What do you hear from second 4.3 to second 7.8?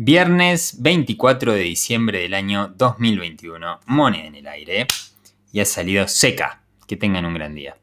el aire. Y ha salido seca. Que tengan un gran día.